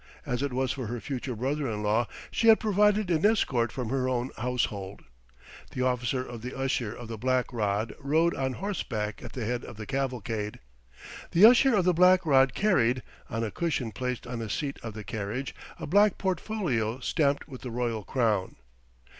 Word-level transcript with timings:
As 0.25 0.41
it 0.41 0.51
was 0.51 0.71
for 0.71 0.87
her 0.87 0.99
future 0.99 1.35
brother 1.35 1.69
in 1.69 1.83
law, 1.83 2.07
she 2.31 2.47
had 2.47 2.59
provided 2.59 3.11
an 3.11 3.23
escort 3.23 3.71
from 3.71 3.89
her 3.89 4.09
own 4.09 4.31
household. 4.35 5.03
The 5.73 5.83
officer 5.85 6.25
of 6.25 6.41
the 6.41 6.57
Usher 6.57 6.91
of 6.95 7.07
the 7.07 7.19
Black 7.19 7.53
Rod 7.53 7.93
rode 7.99 8.33
on 8.33 8.53
horseback 8.53 9.21
at 9.21 9.33
the 9.33 9.45
head 9.45 9.63
of 9.63 9.77
the 9.77 9.85
cavalcade. 9.85 10.57
The 11.33 11.45
Usher 11.45 11.75
of 11.75 11.85
the 11.85 11.93
Black 11.93 12.25
Rod 12.25 12.55
carried, 12.55 13.03
on 13.29 13.43
a 13.43 13.51
cushion 13.51 13.91
placed 13.91 14.25
on 14.25 14.41
a 14.41 14.49
seat 14.49 14.79
of 14.81 14.95
the 14.95 15.03
carriage, 15.03 15.53
a 15.77 15.85
black 15.85 16.17
portfolio 16.17 16.99
stamped 16.99 17.47
with 17.47 17.61
the 17.61 17.69
royal 17.69 18.03
crown. 18.03 18.55